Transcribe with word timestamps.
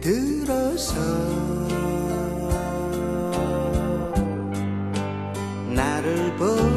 들어서 0.00 0.94
나를 5.68 6.34
보고 6.36 6.69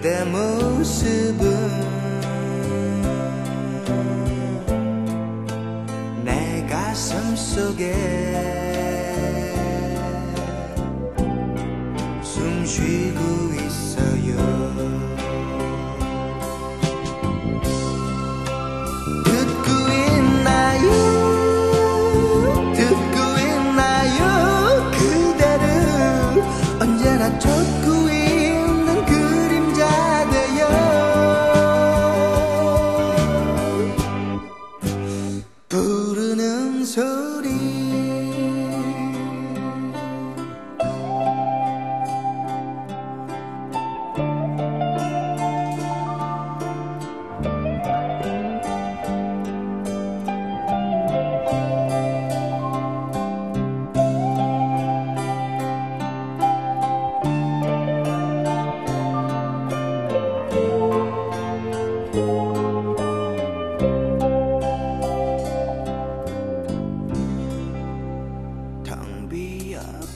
그대 0.00 0.24
모습은 0.24 1.44
내 6.24 6.66
가슴 6.66 7.36
속에 7.36 7.92
숨 12.22 12.64
쉬고 12.64 13.20
있어요 13.60 14.99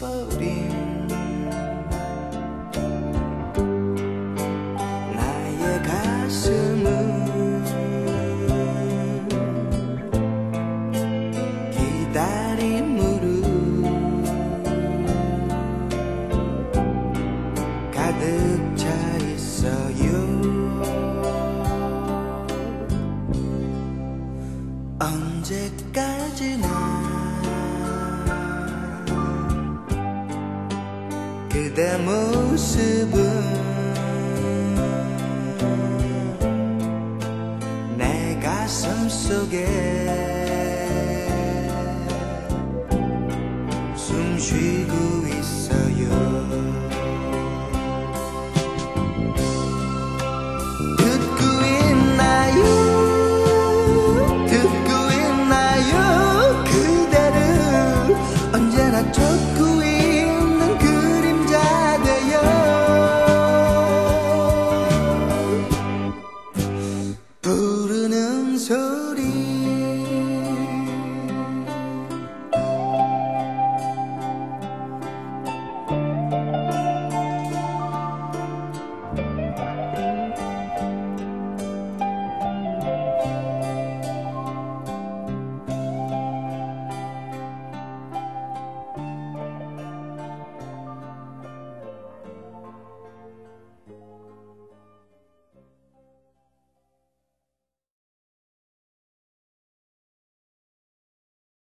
비어버린 0.04 1.09
나의 5.16 5.82
가슴은 5.82 6.84
기다림으로 11.70 13.25
가득 17.91 18.76
차 18.76 18.84
있어요. 19.16 20.12
언제까지 24.98 26.13
그대 31.54 31.97
모습은 31.98 33.16
내 37.97 38.41
가슴 38.42 39.09
속에 39.09 39.64
숨 43.94 44.37
쉬고 44.37 44.94
있어요. 45.28 46.63